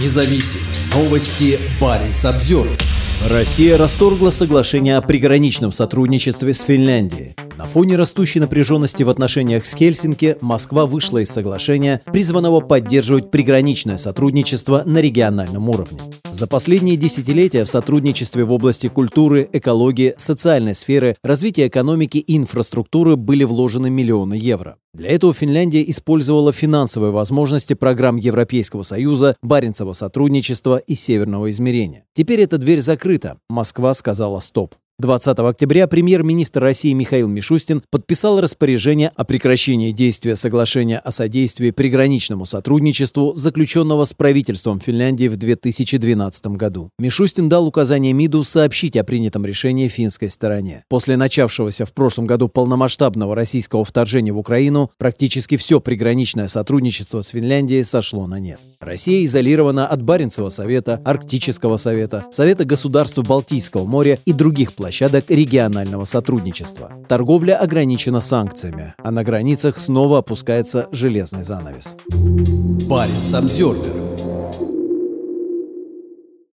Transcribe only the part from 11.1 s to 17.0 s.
из соглашения, призванного поддерживать приграничное сотрудничество на региональном уровне. За последние